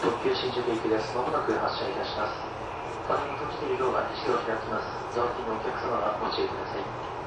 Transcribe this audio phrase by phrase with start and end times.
[0.00, 1.16] 特急新宿行きです。
[1.16, 2.38] まもなく発車いたします。
[3.08, 5.16] 鍵の閉じているドアが一度開きます。
[5.16, 7.17] 座付近のお客様はご注意ください。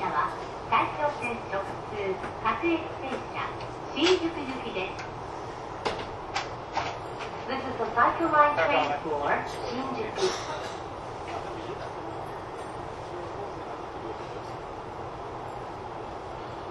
[0.00, 0.32] 車は
[0.72, 3.44] 埼京線直通各駅停車
[3.92, 5.04] 新宿行きです
[7.46, 9.28] This is the Cycle Line train for
[9.68, 10.08] 新宿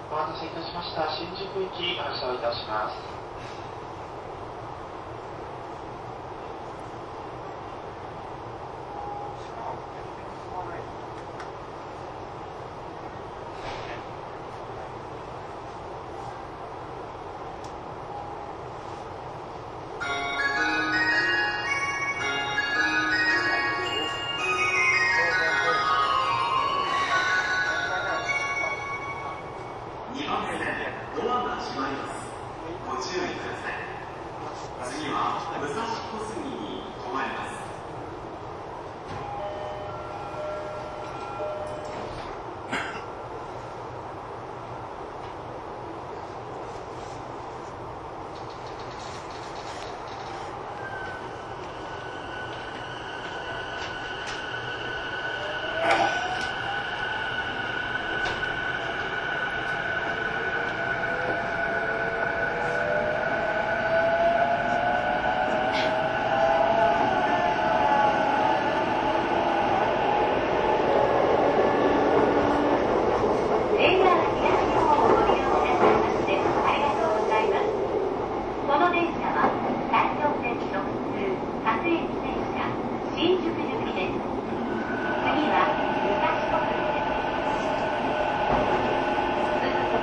[0.10, 1.06] お待たせいたしました。
[1.16, 3.09] 新宿行き発車いたします。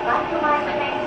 [0.07, 1.06] Back to my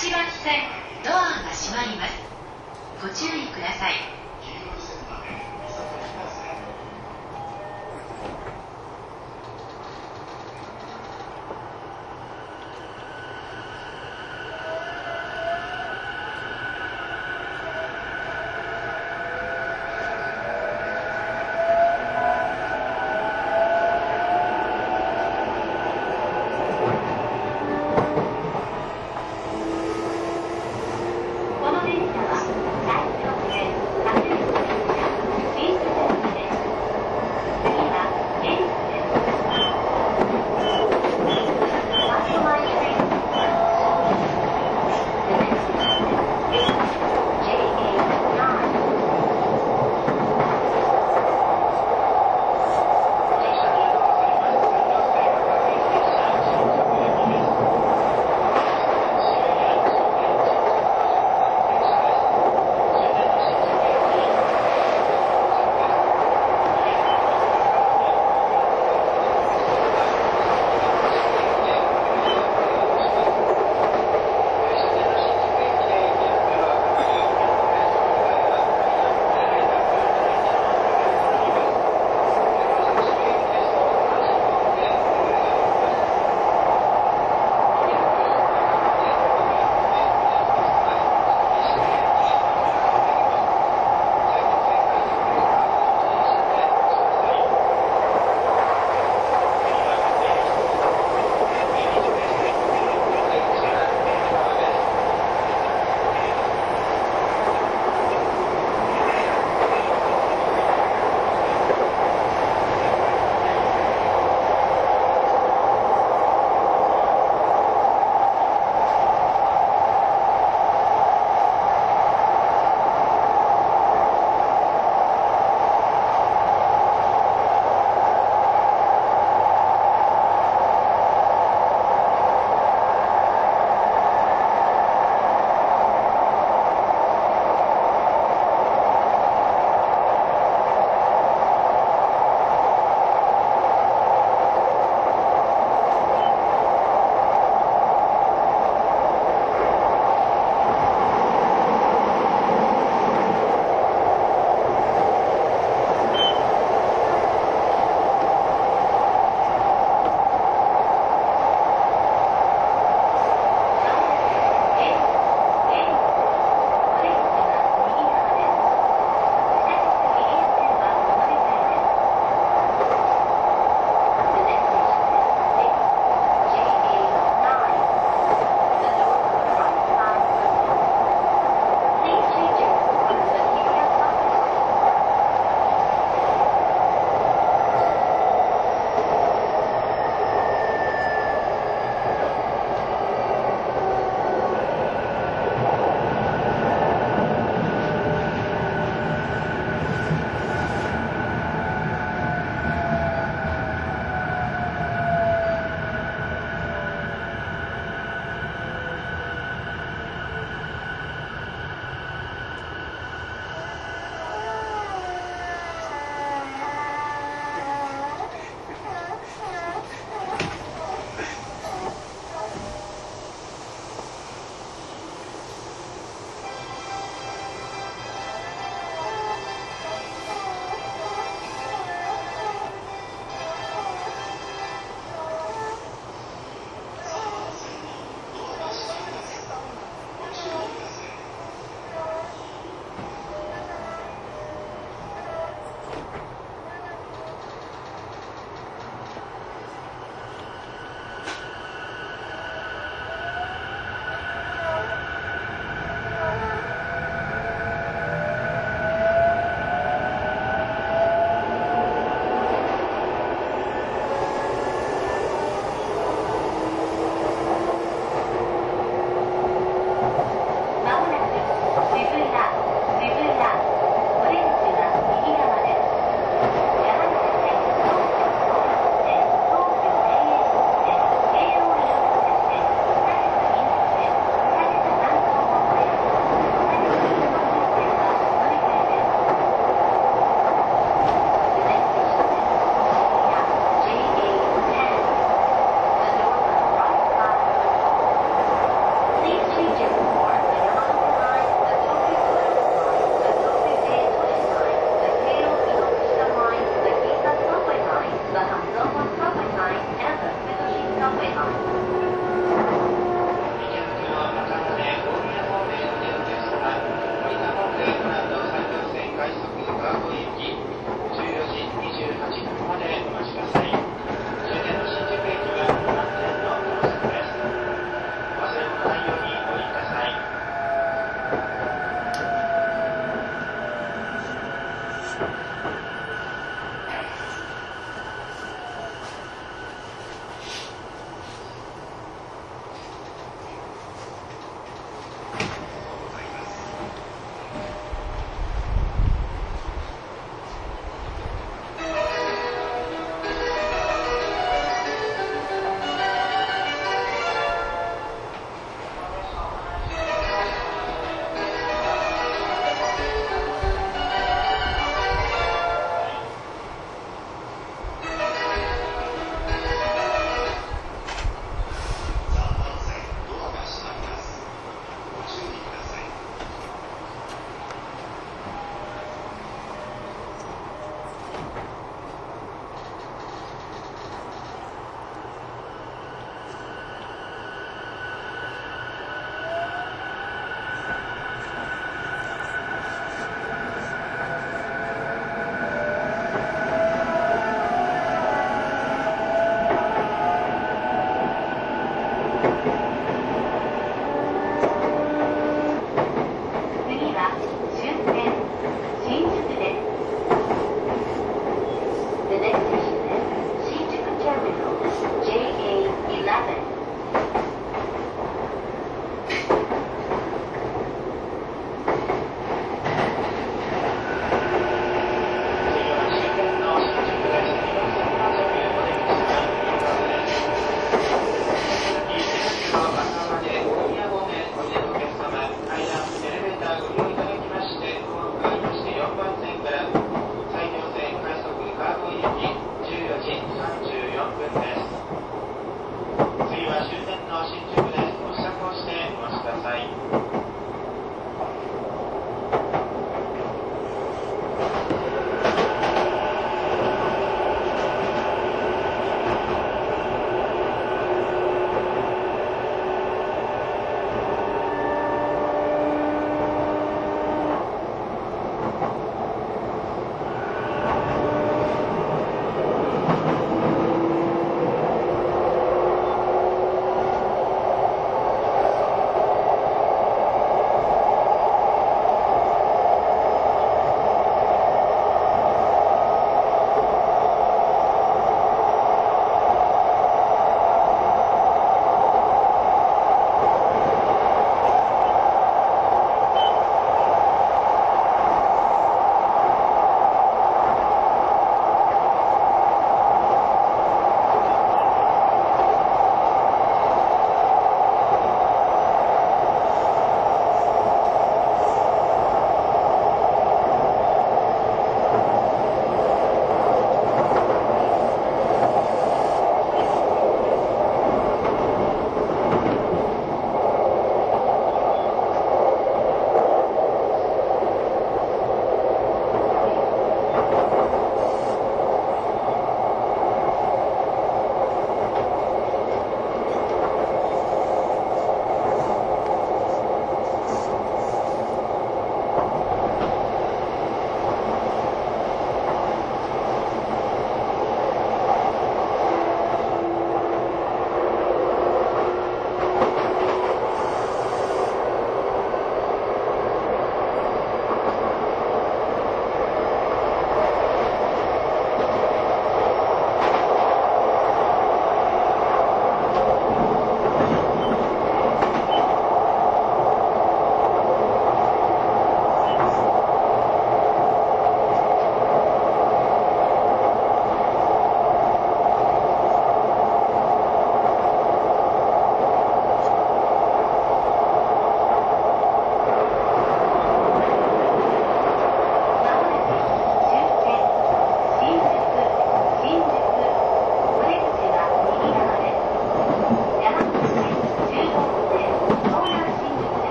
[0.00, 0.62] 8番線
[1.04, 2.14] ドアが閉まります。
[3.02, 4.19] ご注意ください。